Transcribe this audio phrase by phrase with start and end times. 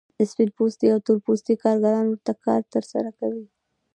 [0.29, 3.45] سپین پوستي او تور پوستي کارګران ورته کار ترسره کوي